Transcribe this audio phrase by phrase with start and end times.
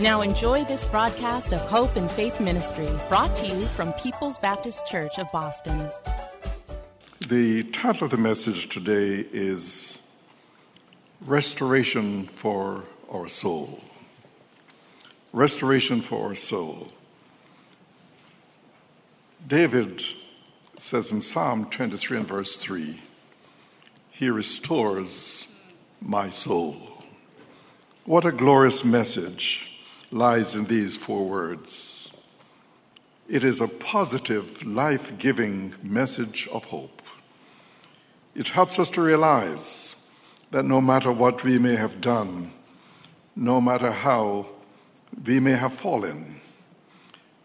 [0.00, 4.86] Now enjoy this broadcast of Hope and Faith Ministry, brought to you from People's Baptist
[4.86, 5.90] Church of Boston.
[7.28, 10.00] The title of the message today is
[11.20, 13.84] Restoration for Our Soul.
[15.34, 16.88] Restoration for our soul.
[19.46, 20.02] David
[20.78, 23.02] says in Psalm 23 and verse 3
[24.12, 25.46] He restores
[26.00, 27.04] my soul.
[28.06, 29.69] What a glorious message
[30.10, 32.10] lies in these four words.
[33.28, 37.02] It is a positive, life giving message of hope.
[38.34, 39.94] It helps us to realize
[40.50, 42.52] that no matter what we may have done,
[43.36, 44.46] no matter how
[45.24, 46.40] we may have fallen,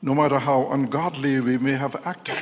[0.02, 2.36] no matter how ungodly we may have acted,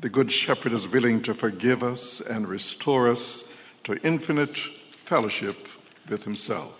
[0.00, 3.44] the Good Shepherd is willing to forgive us and restore us
[3.84, 4.56] to infinite
[4.90, 5.68] fellowship
[6.08, 6.77] with Himself.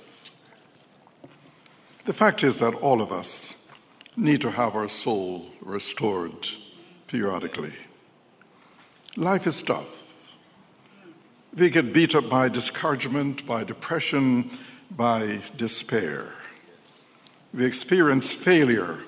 [2.09, 3.55] The fact is that all of us
[4.17, 6.48] need to have our soul restored
[7.06, 7.75] periodically.
[9.19, 10.14] Life is tough.
[11.55, 14.57] We get beat up by discouragement, by depression,
[14.91, 16.33] by despair.
[17.52, 19.01] We experience failure,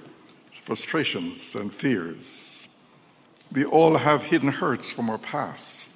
[0.50, 2.68] frustrations, and fears.
[3.50, 5.90] We all have hidden hurts from our past.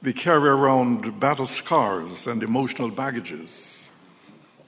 [0.00, 3.77] We carry around battle scars and emotional baggages.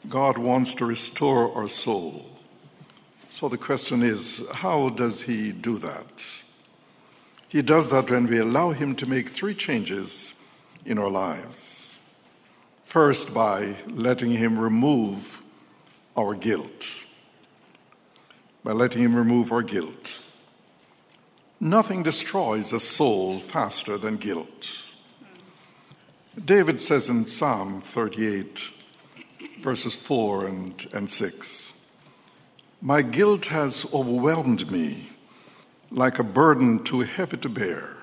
[0.08, 2.30] God wants to restore our soul.
[3.28, 6.24] So the question is how does He do that?
[7.48, 10.34] He does that when we allow Him to make three changes
[10.84, 11.96] in our lives.
[12.84, 15.42] First, by letting Him remove
[16.16, 16.88] our guilt.
[18.64, 20.22] By letting Him remove our guilt.
[21.60, 24.70] Nothing destroys a soul faster than guilt.
[26.42, 28.72] David says in Psalm 38,
[29.60, 31.72] verses 4 and, and 6.
[32.82, 35.10] My guilt has overwhelmed me
[35.90, 37.96] like a burden too heavy to bear.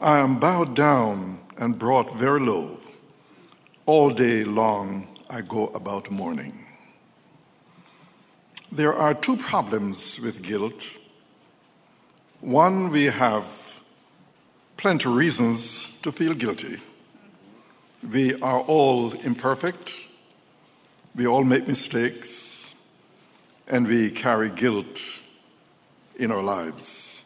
[0.00, 2.78] I am bowed down and brought very low.
[3.86, 6.66] All day long I go about mourning.
[8.70, 10.84] There are two problems with guilt.
[12.40, 13.80] One, we have
[14.76, 16.80] plenty of reasons to feel guilty.
[18.10, 19.94] We are all imperfect,
[21.16, 22.72] we all make mistakes,
[23.66, 25.00] and we carry guilt
[26.16, 27.24] in our lives.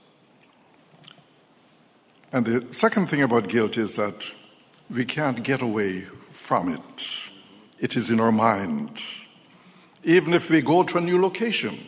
[2.32, 4.32] And the second thing about guilt is that
[4.88, 7.06] we can't get away from it.
[7.78, 9.02] It is in our mind.
[10.02, 11.78] Even if we go to a new location,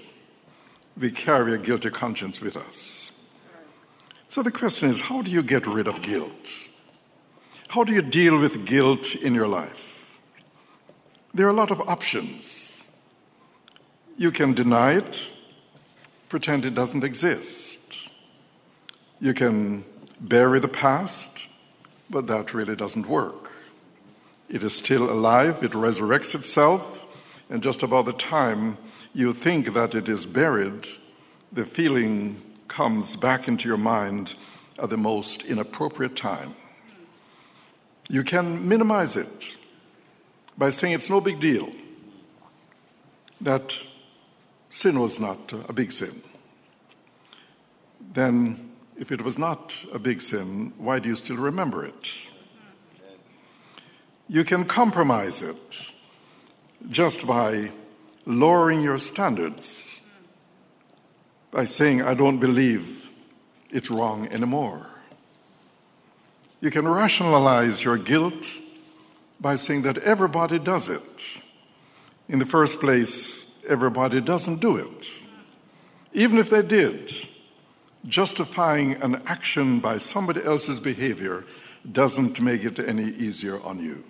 [0.98, 3.12] we carry a guilty conscience with us.
[4.28, 6.50] So the question is how do you get rid of guilt?
[7.72, 10.20] How do you deal with guilt in your life?
[11.32, 12.84] There are a lot of options.
[14.18, 15.32] You can deny it,
[16.28, 18.10] pretend it doesn't exist.
[19.22, 19.86] You can
[20.20, 21.48] bury the past,
[22.10, 23.56] but that really doesn't work.
[24.50, 27.06] It is still alive, it resurrects itself,
[27.48, 28.76] and just about the time
[29.14, 30.88] you think that it is buried,
[31.50, 34.34] the feeling comes back into your mind
[34.78, 36.54] at the most inappropriate time.
[38.08, 39.56] You can minimize it
[40.58, 41.70] by saying it's no big deal,
[43.40, 43.78] that
[44.70, 46.22] sin was not a big sin.
[48.12, 52.14] Then, if it was not a big sin, why do you still remember it?
[54.28, 55.92] You can compromise it
[56.90, 57.72] just by
[58.26, 60.00] lowering your standards,
[61.50, 63.10] by saying, I don't believe
[63.70, 64.91] it's wrong anymore.
[66.62, 68.46] You can rationalize your guilt
[69.40, 71.02] by saying that everybody does it.
[72.28, 75.10] In the first place, everybody doesn't do it.
[76.12, 77.12] Even if they did,
[78.06, 81.44] justifying an action by somebody else's behavior
[81.90, 84.04] doesn't make it any easier on you.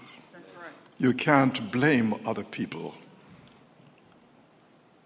[0.99, 2.95] You can't blame other people.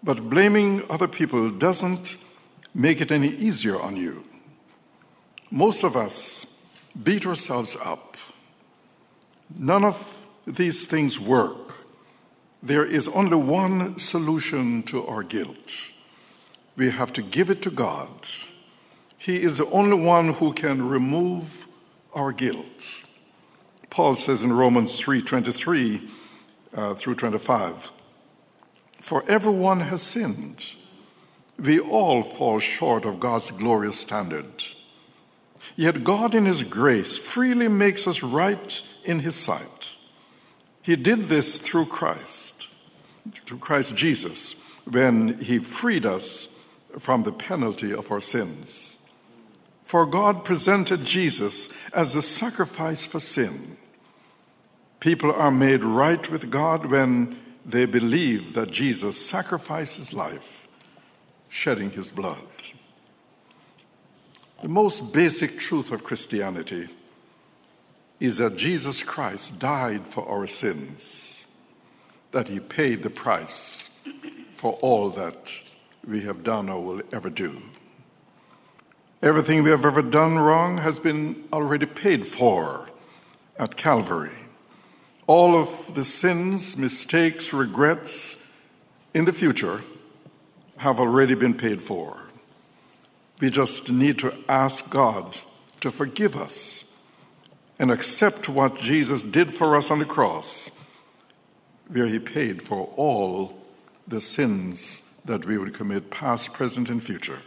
[0.03, 2.17] But blaming other people doesn't
[2.73, 4.25] make it any easier on you.
[5.49, 6.45] Most of us
[7.03, 8.17] beat ourselves up.
[9.57, 11.85] None of these things work.
[12.63, 15.91] There is only one solution to our guilt.
[16.75, 18.09] We have to give it to God.
[19.17, 21.67] He is the only one who can remove
[22.13, 22.65] our guilt.
[23.89, 26.09] Paul says in Romans 3:23
[26.75, 27.91] uh, through 25,
[29.01, 30.63] "For everyone has sinned.
[31.57, 34.63] We all fall short of God's glorious standard.
[35.75, 39.95] Yet God in his grace freely makes us right in his sight.
[40.81, 42.69] He did this through Christ,
[43.45, 44.55] through Christ Jesus,
[44.89, 46.47] when he freed us
[46.97, 48.97] from the penalty of our sins.
[49.83, 53.77] For God presented Jesus as the sacrifice for sin.
[54.99, 60.67] People are made right with God when they believe that Jesus sacrificed his life,
[61.49, 62.37] shedding his blood.
[64.61, 66.89] The most basic truth of Christianity
[68.19, 71.45] is that Jesus Christ died for our sins,
[72.31, 73.89] that he paid the price
[74.55, 75.51] for all that
[76.07, 77.61] we have done or will ever do.
[79.21, 82.89] Everything we have ever done wrong has been already paid for
[83.59, 84.31] at Calvary.
[85.27, 88.37] All of the sins, mistakes, regrets
[89.13, 89.83] in the future
[90.77, 92.26] have already been paid for.
[93.39, 95.37] We just need to ask God
[95.81, 96.83] to forgive us
[97.77, 100.71] and accept what Jesus did for us on the cross,
[101.87, 103.61] where he paid for all
[104.07, 107.39] the sins that we would commit, past, present, and future.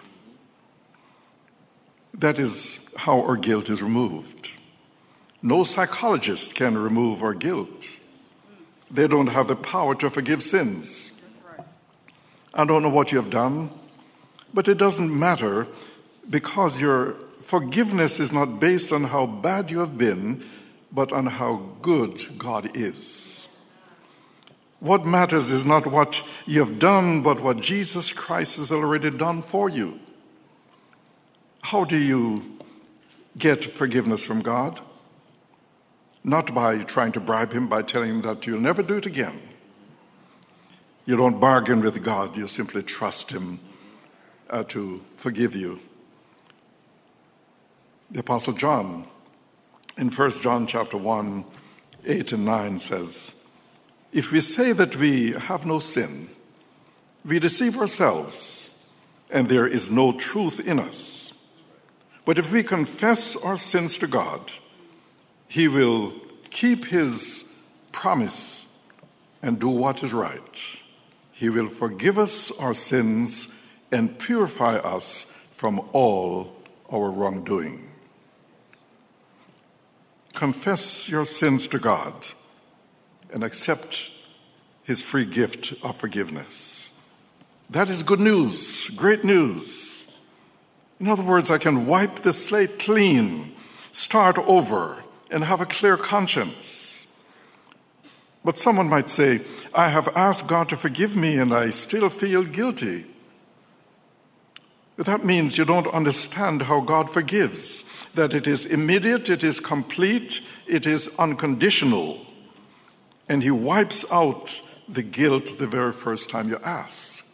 [2.15, 4.53] That is how our guilt is removed.
[5.43, 7.89] No psychologist can remove our guilt.
[8.91, 11.13] They don't have the power to forgive sins.
[12.53, 13.71] I don't know what you have done,
[14.53, 15.67] but it doesn't matter
[16.29, 20.45] because your forgiveness is not based on how bad you have been,
[20.93, 23.49] but on how good God is.
[24.81, 29.43] What matters is not what you have done, but what Jesus Christ has already done
[29.43, 30.01] for you.
[31.63, 32.59] How do you
[33.37, 34.81] get forgiveness from God?
[36.25, 39.41] Not by trying to bribe Him, by telling Him that you'll never do it again.
[41.05, 43.61] You don't bargain with God, you simply trust Him
[44.51, 45.81] uh, to forgive you.
[48.11, 49.07] The Apostle John,
[49.97, 51.45] in 1 John chapter 1,
[52.05, 53.35] 8 and 9 says,
[54.13, 56.29] If we say that we have no sin,
[57.25, 58.71] we deceive ourselves,
[59.31, 61.33] and there is no truth in us.
[62.25, 64.53] But if we confess our sins to God,
[65.47, 66.13] He will
[66.51, 67.45] keep His
[67.93, 68.67] promise
[69.43, 70.81] and do what is right.
[71.33, 73.49] He will forgive us our sins
[73.93, 76.53] and purify us from all
[76.93, 77.89] our wrongdoing.
[80.35, 82.15] Confess your sins to God
[83.33, 84.11] and accept
[84.85, 86.91] His free gift of forgiveness.
[87.69, 90.05] That is good news, great news.
[90.99, 93.55] In other words, I can wipe the slate clean,
[93.93, 97.07] start over, and have a clear conscience.
[98.45, 99.43] But someone might say,
[99.73, 103.05] I have asked God to forgive me and I still feel guilty.
[105.05, 110.43] That means you don't understand how God forgives, that it is immediate, it is complete,
[110.67, 112.27] it is unconditional,
[113.27, 117.25] and He wipes out the guilt the very first time you ask.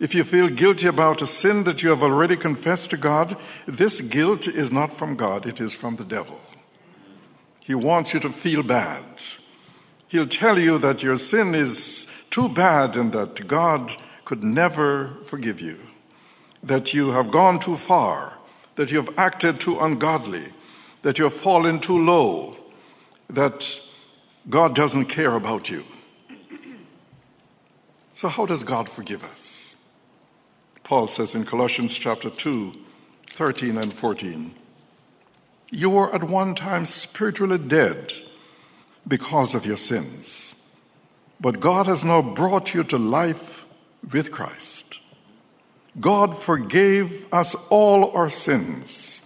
[0.00, 4.00] If you feel guilty about a sin that you have already confessed to God, this
[4.00, 6.40] guilt is not from God, it is from the devil.
[7.60, 9.04] He wants you to feel bad.
[10.08, 13.92] He'll tell you that your sin is too bad and that God
[14.24, 15.78] could never forgive you,
[16.62, 18.34] that you have gone too far,
[18.76, 20.46] that you have acted too ungodly,
[21.02, 22.56] that you have fallen too low,
[23.28, 23.80] that
[24.48, 25.84] God doesn't care about you.
[28.14, 29.74] So, how does God forgive us?
[30.84, 32.74] Paul says in Colossians chapter 2,
[33.28, 34.54] 13 and 14.
[35.70, 38.12] You were at one time spiritually dead
[39.08, 40.54] because of your sins,
[41.40, 43.64] but God has now brought you to life
[44.12, 45.00] with Christ.
[46.00, 49.22] God forgave us all our sins.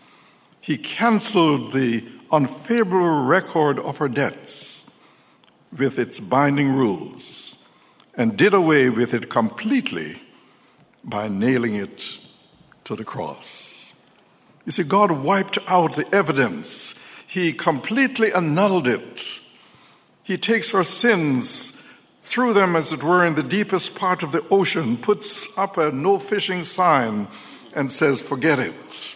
[0.61, 4.85] He canceled the unfavorable record of our debts
[5.77, 7.57] with its binding rules
[8.15, 10.21] and did away with it completely
[11.05, 12.19] by nailing it
[12.85, 13.93] to the cross.
[14.65, 16.95] You see, God wiped out the evidence,
[17.29, 19.41] He completely annulled it.
[20.25, 21.81] He takes our sins,
[22.27, 25.93] threw them, as it were, in the deepest part of the ocean, puts up a
[25.93, 27.29] no fishing sign,
[27.73, 29.15] and says, Forget it.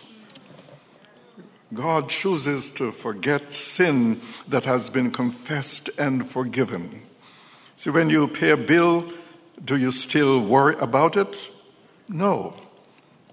[1.75, 7.03] God chooses to forget sin that has been confessed and forgiven.
[7.75, 9.13] See, when you pay a bill,
[9.65, 11.51] do you still worry about it?
[12.09, 12.55] No.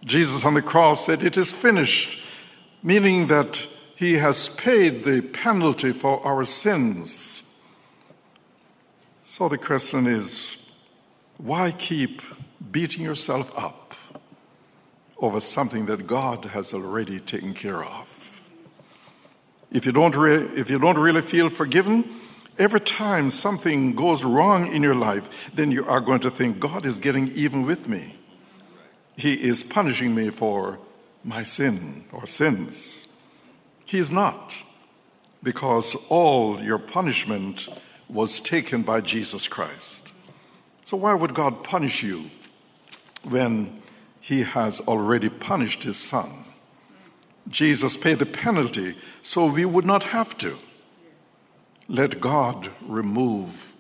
[0.06, 2.20] Jesus on the cross said, It is finished,
[2.82, 7.37] meaning that he has paid the penalty for our sins.
[9.30, 10.56] So the question is
[11.38, 12.22] why keep
[12.72, 13.94] beating yourself up
[15.18, 18.42] over something that God has already taken care of?
[19.70, 22.10] If you don't, re- if you don't really feel forgiven,
[22.58, 26.86] every time something goes wrong in your life, then you are going to think, God
[26.86, 28.16] is getting even with me.
[29.18, 30.80] He is punishing me for
[31.26, 33.08] my sin or sins.
[33.86, 34.56] He is not,
[35.44, 37.68] because all your punishment
[38.10, 40.08] was taken by Jesus Christ.
[40.86, 42.30] So, why would God punish you
[43.24, 43.82] when
[44.22, 46.46] He has already punished His Son?
[47.50, 50.58] Jesus paid the penalty so we would not have to.
[51.88, 53.74] Let God remove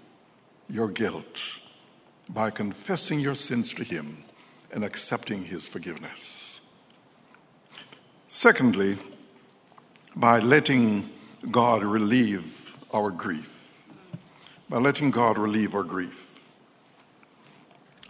[0.69, 1.59] your guilt
[2.29, 4.23] by confessing your sins to Him
[4.71, 6.59] and accepting His forgiveness.
[8.27, 8.97] Secondly,
[10.15, 11.09] by letting
[11.49, 13.56] God relieve our grief.
[14.69, 16.39] By letting God relieve our grief.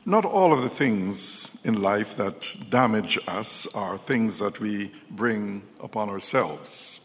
[0.05, 5.61] Not all of the things in life that damage us are things that we bring
[5.81, 7.01] upon ourselves.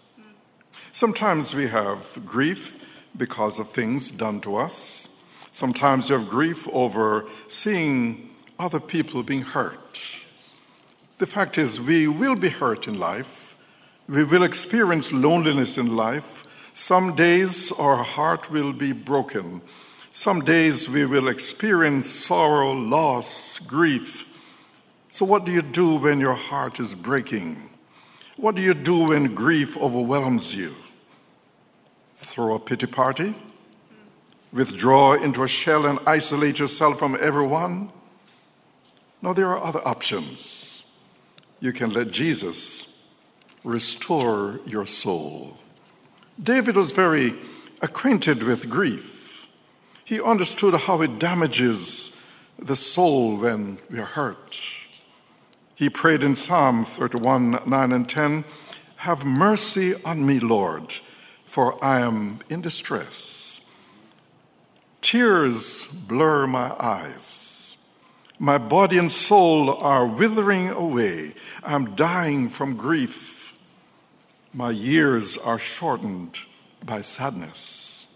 [0.92, 2.78] Sometimes we have grief
[3.16, 5.09] because of things done to us.
[5.50, 10.00] Sometimes you have grief over seeing other people being hurt.
[11.18, 13.56] The fact is, we will be hurt in life.
[14.09, 16.47] We will experience loneliness in life.
[16.73, 19.62] Some days our heart will be broken
[20.14, 24.29] some days we will experience sorrow, loss, grief.
[25.09, 27.71] So, what do you do when your heart is breaking?
[28.37, 30.76] What do you do when grief overwhelms you?
[32.17, 33.35] Throw a pity party?
[34.52, 37.91] Withdraw into a shell and isolate yourself from everyone?
[39.23, 40.83] No, there are other options.
[41.59, 43.02] You can let Jesus
[43.64, 45.57] restore your soul.
[46.41, 47.35] David was very
[47.81, 49.49] acquainted with grief.
[50.05, 52.17] He understood how it damages
[52.59, 54.61] the soul when we are hurt.
[55.75, 58.45] He prayed in Psalm 31 9 and 10
[58.97, 60.95] Have mercy on me, Lord,
[61.45, 63.61] for I am in distress.
[65.01, 67.77] Tears blur my eyes.
[68.39, 71.35] My body and soul are withering away.
[71.62, 73.32] I'm dying from grief.
[74.54, 76.40] My years are shortened
[76.85, 78.06] by sadness.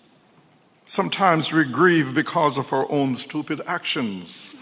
[0.85, 4.55] Sometimes we grieve because of our own stupid actions.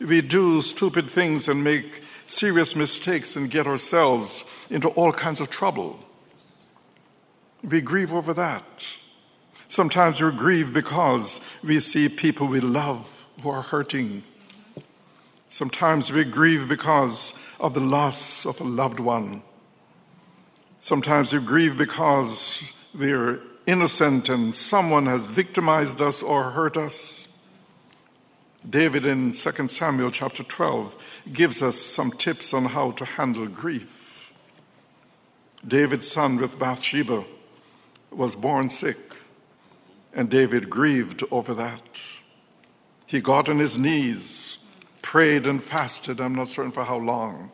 [0.00, 5.50] We do stupid things and make serious mistakes and get ourselves into all kinds of
[5.50, 6.00] trouble.
[7.62, 8.86] We grieve over that.
[9.68, 14.22] Sometimes we grieve because we see people we love who are hurting.
[15.50, 19.42] Sometimes we grieve because of the loss of a loved one.
[20.80, 27.26] Sometimes we grieve because we're innocent and someone has victimized us or hurt us.
[28.68, 30.96] David in 2 Samuel chapter 12
[31.32, 34.32] gives us some tips on how to handle grief.
[35.66, 37.24] David's son with Bathsheba
[38.10, 39.16] was born sick,
[40.14, 42.00] and David grieved over that.
[43.06, 44.58] He got on his knees,
[45.02, 47.50] prayed and fasted, I'm not certain for how long,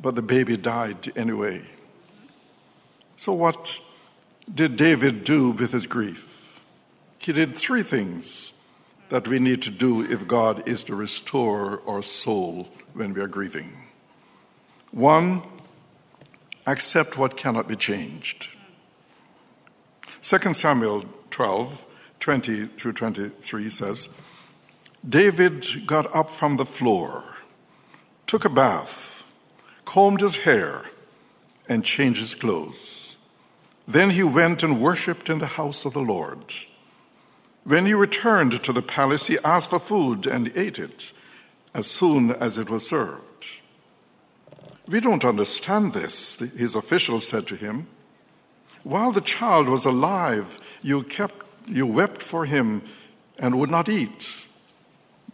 [0.00, 1.62] but the baby died anyway.
[3.16, 3.80] So, what
[4.52, 6.60] did David do with his grief?
[7.18, 8.52] He did three things
[9.10, 13.28] that we need to do if God is to restore our soul when we are
[13.28, 13.76] grieving.
[14.90, 15.42] One,
[16.66, 18.48] accept what cannot be changed.
[20.22, 21.86] 2 Samuel 12,
[22.20, 24.08] 20 through 23 says,
[25.08, 27.24] David got up from the floor,
[28.26, 29.09] took a bath,
[29.90, 30.84] combed his hair,
[31.68, 33.16] and changed his clothes.
[33.88, 36.44] Then he went and worshipped in the house of the Lord.
[37.64, 41.12] When he returned to the palace, he asked for food and ate it
[41.74, 43.46] as soon as it was served.
[44.86, 47.88] We don't understand this, his officials said to him.
[48.84, 52.82] While the child was alive, you, kept, you wept for him
[53.40, 54.46] and would not eat.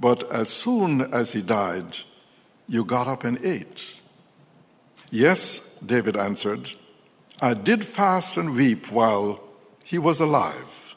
[0.01, 1.99] But as soon as he died,
[2.67, 3.96] you got up and ate.
[5.11, 6.73] Yes, David answered,
[7.41, 9.41] I did fast and weep while
[9.85, 10.95] he was alive.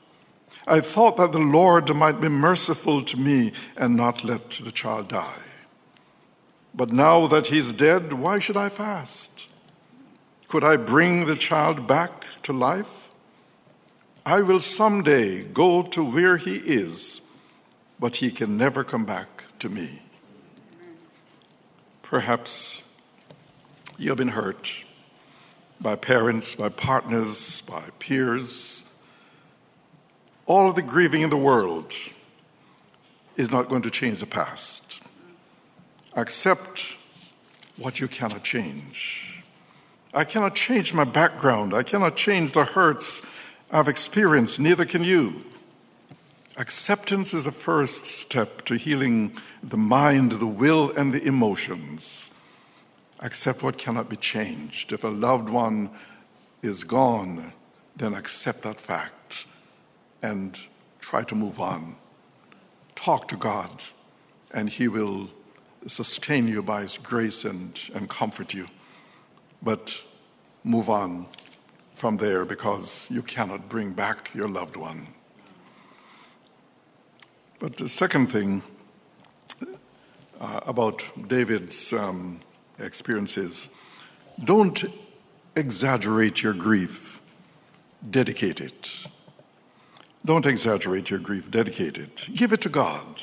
[0.65, 5.09] I thought that the Lord might be merciful to me and not let the child
[5.09, 5.43] die.
[6.73, 9.47] But now that he's dead, why should I fast?
[10.47, 13.09] Could I bring the child back to life?
[14.25, 17.21] I will someday go to where he is,
[17.99, 20.03] but he can never come back to me.
[22.03, 22.81] Perhaps
[23.99, 24.85] you have been hurt
[25.81, 28.85] by parents, by partners, by peers.
[30.45, 31.93] All of the grieving in the world
[33.35, 35.01] is not going to change the past.
[36.15, 36.97] Accept
[37.77, 39.43] what you cannot change.
[40.13, 41.73] I cannot change my background.
[41.73, 43.21] I cannot change the hurts
[43.69, 44.59] I've experienced.
[44.59, 45.43] Neither can you.
[46.57, 52.28] Acceptance is the first step to healing the mind, the will, and the emotions.
[53.21, 54.91] Accept what cannot be changed.
[54.93, 55.89] If a loved one
[56.61, 57.53] is gone,
[57.95, 59.45] then accept that fact
[60.21, 60.57] and
[60.99, 61.95] try to move on.
[62.95, 63.83] Talk to God,
[64.51, 65.29] and He will
[65.87, 68.67] sustain you by His grace and, and comfort you.
[69.61, 70.01] But
[70.63, 71.25] move on
[71.95, 75.07] from there because you cannot bring back your loved one.
[77.59, 78.61] But the second thing
[80.39, 82.39] uh, about David's um,
[82.79, 83.69] experiences
[84.43, 84.85] don't
[85.55, 87.21] exaggerate your grief,
[88.09, 89.07] dedicate it.
[90.25, 92.27] Don't exaggerate your grief, dedicate it.
[92.33, 93.21] Give it to God.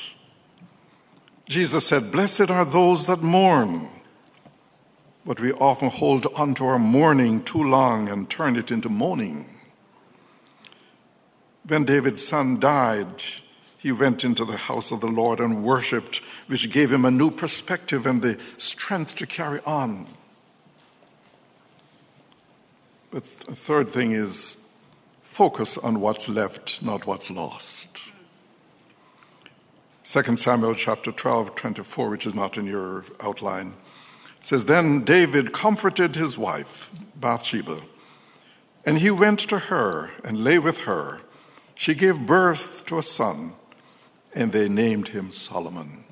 [1.47, 3.89] Jesus said, Blessed are those that mourn.
[5.25, 9.47] But we often hold on to our mourning too long and turn it into moaning.
[11.67, 13.23] When David's son died,
[13.87, 16.17] he went into the house of the Lord and worshiped,
[16.49, 20.09] which gave him a new perspective and the strength to carry on.
[23.13, 24.57] But the third thing is
[25.23, 28.11] focus on what's left, not what's lost.
[30.03, 33.77] 2 Samuel chapter 12, 24, which is not in your outline,
[34.41, 37.79] says, Then David comforted his wife, Bathsheba,
[38.85, 41.21] and he went to her and lay with her.
[41.77, 43.53] She gave birth to a son,
[44.37, 46.05] and they named him Solomon.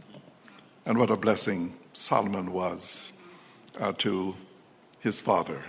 [0.87, 3.13] And what a blessing Solomon was
[3.79, 4.35] uh, to
[5.01, 5.63] his father.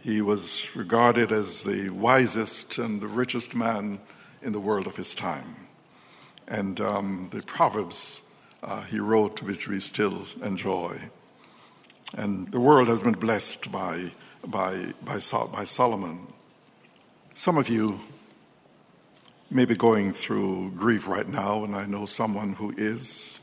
[0.00, 3.98] He was regarded as the wisest and the richest man
[4.40, 5.56] in the world of his time.
[6.46, 8.22] And um, the Proverbs
[8.62, 11.00] uh, he wrote, which we still enjoy.
[12.16, 14.12] And the world has been blessed by,
[14.46, 16.28] by, by, Sol- by Solomon.
[17.34, 18.00] Some of you
[19.50, 23.40] may be going through grief right now, and I know someone who is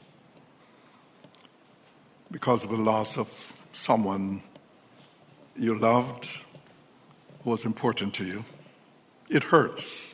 [2.31, 4.43] because of the loss of someone
[5.57, 6.41] you loved
[7.43, 8.45] who was important to you.
[9.29, 10.13] It hurts.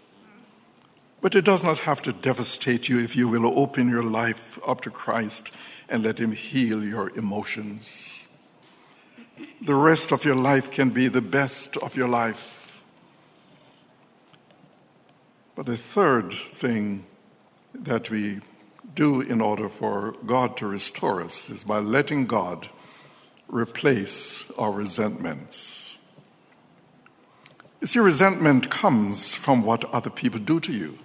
[1.20, 4.82] But it does not have to devastate you if you will open your life up
[4.82, 5.52] to Christ
[5.90, 8.28] and let Him heal your emotions.
[9.62, 12.61] The rest of your life can be the best of your life.
[15.56, 17.06] But the third thing
[17.74, 18.42] that we
[18.96, 22.70] do in order for God to restore us is by letting God
[23.48, 25.98] replace our resentments.
[27.82, 31.00] You see, resentment comes from what other people do to you.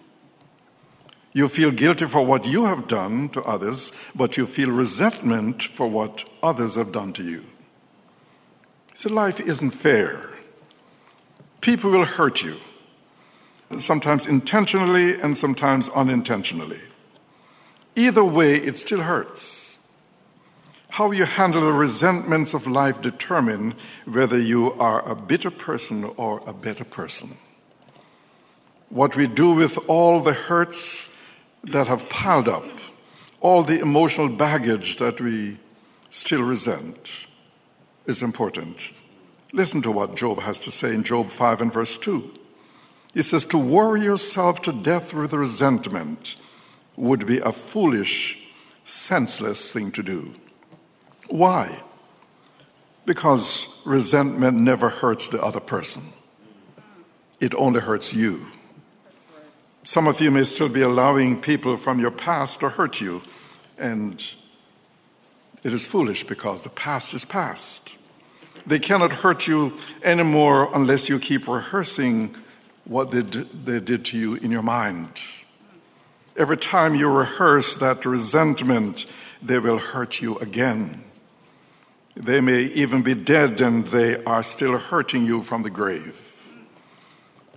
[1.32, 5.86] You feel guilty for what you have done to others, but you feel resentment for
[5.86, 7.44] what others have done to you.
[8.94, 10.30] See, life isn't fair.
[11.60, 12.56] People will hurt you,
[13.78, 16.80] sometimes intentionally and sometimes unintentionally.
[17.94, 19.76] Either way, it still hurts.
[20.90, 23.74] How you handle the resentments of life determine
[24.06, 27.36] whether you are a bitter person or a better person.
[28.88, 31.08] What we do with all the hurts
[31.64, 32.64] that have piled up,
[33.40, 35.58] all the emotional baggage that we
[36.10, 37.26] still resent,
[38.06, 38.92] is important.
[39.52, 42.32] Listen to what Job has to say in Job 5 and verse 2.
[43.16, 46.36] He says, To worry yourself to death with resentment
[46.96, 48.38] would be a foolish,
[48.84, 50.34] senseless thing to do.
[51.28, 51.82] Why?
[53.06, 56.02] Because resentment never hurts the other person,
[57.40, 58.48] it only hurts you.
[59.82, 63.22] Some of you may still be allowing people from your past to hurt you,
[63.78, 64.22] and
[65.64, 67.96] it is foolish because the past is past.
[68.66, 72.36] They cannot hurt you anymore unless you keep rehearsing
[72.86, 75.08] what they did, they did to you in your mind.
[76.36, 79.06] Every time you rehearse that resentment,
[79.42, 81.02] they will hurt you again.
[82.14, 86.32] They may even be dead and they are still hurting you from the grave.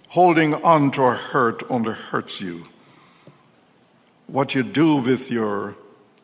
[0.10, 2.65] Holding on to a hurt only hurts you.
[4.28, 5.76] What you do with your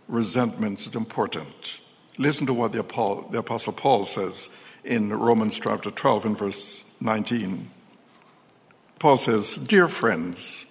[0.08, 1.80] resentments is important.
[2.18, 4.50] Listen to what the, Apostle Paul says
[4.84, 7.70] in Romans chapter 12 and verse 19.
[9.00, 10.66] Paul says, Dear friends,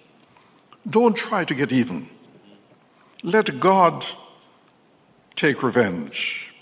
[0.89, 2.09] don't try to get even.
[3.23, 4.05] Let God
[5.35, 6.53] take revenge.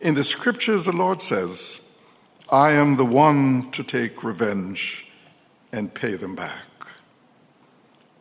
[0.00, 1.80] In the scriptures, the Lord says,
[2.50, 5.06] I am the one to take revenge
[5.72, 6.64] and pay them back.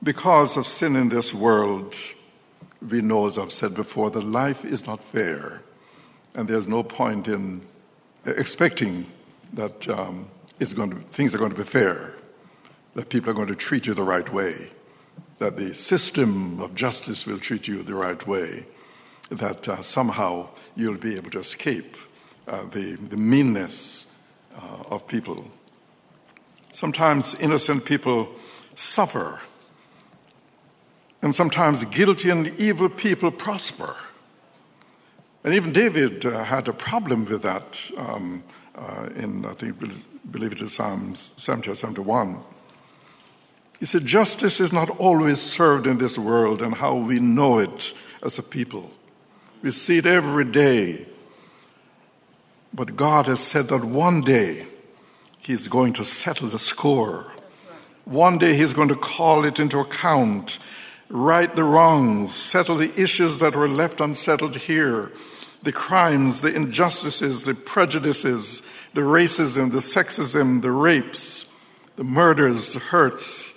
[0.04, 1.96] Because of sin in this world,
[2.88, 5.62] we know, as I've said before, that life is not fair,
[6.36, 7.62] and there's no point in
[8.26, 9.06] expecting
[9.54, 10.28] that um,
[10.76, 12.14] going to, things are going to be fair,
[12.98, 14.68] that people are going to treat you the right way,
[15.38, 18.66] that the system of justice will treat you the right way,
[19.30, 21.96] that uh, somehow you'll be able to escape
[22.50, 24.08] uh, the, the meanness
[24.58, 25.46] uh, of people
[26.78, 28.30] Sometimes innocent people
[28.76, 29.42] suffer,
[31.24, 33.96] and sometimes guilty and evil people prosper.
[35.44, 38.44] And even David uh, had a problem with that um,
[38.76, 39.80] uh, in, I think,
[40.30, 42.44] believe it is Psalms 70 or 71.
[43.80, 47.94] He said, Justice is not always served in this world and how we know it
[48.24, 48.92] as a people.
[49.62, 51.06] We see it every day.
[52.74, 54.68] But God has said that one day
[55.48, 57.26] He's going to settle the score.
[58.04, 60.60] One day he's going to call it into account,
[61.08, 65.10] right the wrongs, settle the issues that were left unsettled here,
[65.64, 68.62] the crimes, the injustices, the prejudices,
[68.94, 71.46] the racism, the sexism, the rapes,
[71.96, 73.54] the murders, the hurts,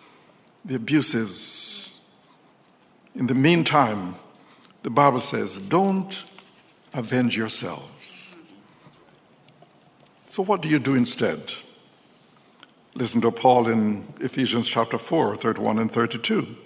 [0.65, 1.93] the abuses.
[3.15, 4.17] In the meantime,
[4.83, 6.25] the Bible says, don't
[6.95, 8.35] avenge yourselves.
[10.27, 11.53] So, what do you do instead?
[12.95, 16.57] Listen to Paul in Ephesians chapter 4, 31 and 32.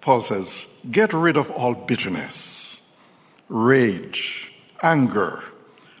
[0.00, 2.80] Paul says, Get rid of all bitterness,
[3.48, 5.44] rage, anger,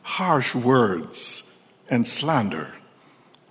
[0.02, 1.54] harsh words,
[1.90, 2.74] and slander,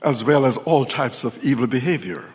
[0.01, 2.25] as well as all types of evil behavior.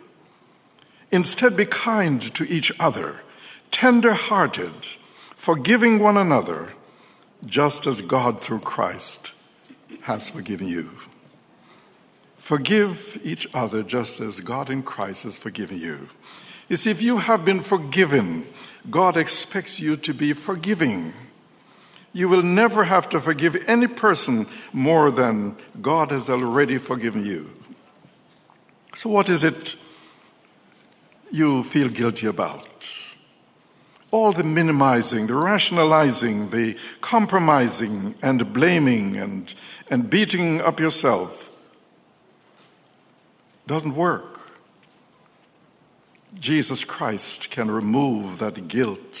[1.13, 3.21] Instead, be kind to each other,
[3.69, 4.73] tender hearted,
[5.35, 6.73] forgiving one another,
[7.45, 9.31] just as God through Christ
[10.01, 10.89] has forgiven you.
[12.35, 16.09] Forgive each other just as God in Christ has forgiven you.
[16.67, 18.47] You see, if you have been forgiven,
[18.89, 21.13] God expects you to be forgiving.
[22.11, 27.51] You will never have to forgive any person more than God has already forgiven you.
[28.95, 29.75] So, what is it
[31.33, 32.87] you feel guilty about?
[34.11, 39.53] All the minimizing, the rationalizing, the compromising and blaming and,
[39.89, 41.51] and beating up yourself
[43.65, 44.39] doesn't work.
[46.39, 49.19] Jesus Christ can remove that guilt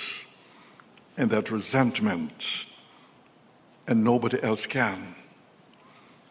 [1.17, 2.65] and that resentment,
[3.87, 5.15] and nobody else can.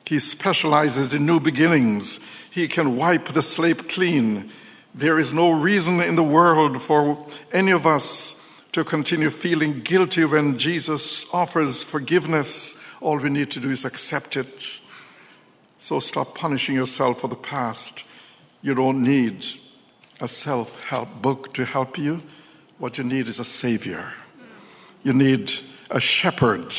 [0.05, 2.21] He specializes in new beginnings.
[2.51, 4.51] He can wipe the slate clean.
[4.95, 8.37] There is no reason in the world for any of us
[8.73, 12.75] to continue feeling guilty when Jesus offers forgiveness.
[13.01, 14.81] All we need to do is accept it
[15.83, 18.05] so stop punishing yourself for the past.
[18.63, 19.45] You don't need
[20.21, 22.23] a self help book to help you.
[22.79, 24.13] What you need is a savior.
[25.03, 25.51] You need
[25.91, 26.73] a shepherd.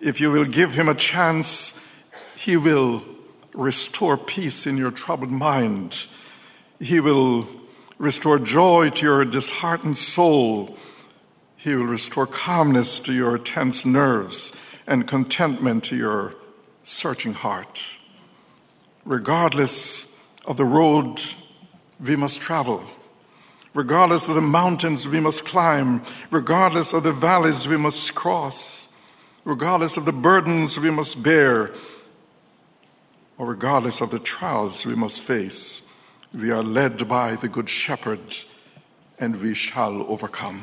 [0.00, 1.72] If you will give him a chance,
[2.36, 3.02] he will
[3.54, 5.96] restore peace in your troubled mind.
[6.80, 7.48] He will
[7.98, 10.76] restore joy to your disheartened soul.
[11.56, 14.52] He will restore calmness to your tense nerves
[14.86, 16.34] and contentment to your
[16.82, 17.84] searching heart
[19.04, 20.14] regardless
[20.44, 21.20] of the road
[21.98, 22.82] we must travel,
[23.74, 28.88] regardless of the mountains we must climb, regardless of the valleys we must cross,
[29.44, 31.72] regardless of the burdens we must bear,
[33.38, 35.82] or regardless of the trials we must face,
[36.32, 38.20] we are led by the Good Shepherd
[39.18, 40.62] and we shall overcome.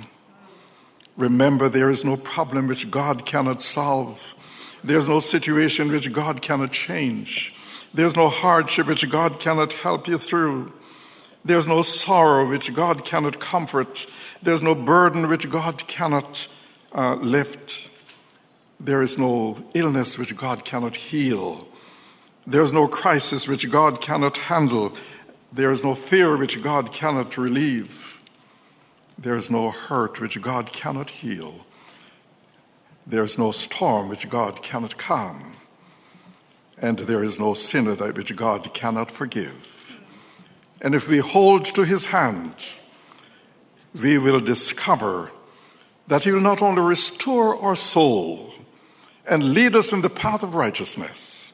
[1.18, 4.34] Remember, there is no problem which God cannot solve.
[4.84, 7.54] There's no situation which God cannot change.
[7.94, 10.72] There's no hardship which God cannot help you through.
[11.44, 14.06] There's no sorrow which God cannot comfort.
[14.42, 16.48] There's no burden which God cannot
[16.94, 17.90] uh, lift.
[18.80, 21.68] There is no illness which God cannot heal.
[22.46, 24.96] There's no crisis which God cannot handle.
[25.52, 28.22] There is no fear which God cannot relieve.
[29.18, 31.66] There is no hurt which God cannot heal.
[33.06, 35.54] There is no storm which God cannot calm.
[36.78, 40.00] And there is no sinner that which God cannot forgive.
[40.82, 42.54] And if we hold to his hand,
[44.00, 45.32] we will discover
[46.08, 48.54] that he will not only restore our soul
[49.26, 51.52] and lead us in the path of righteousness,